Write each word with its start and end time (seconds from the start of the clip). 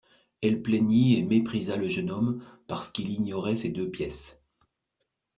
Elle 0.41 0.63
plaignit 0.63 1.19
et 1.19 1.21
méprisa 1.21 1.77
le 1.77 1.87
jeune 1.87 2.09
homme 2.09 2.43
parce 2.65 2.89
qu'il 2.89 3.07
ignorait 3.11 3.55
ces 3.55 3.69
deux 3.69 3.91
pièces. 3.91 4.41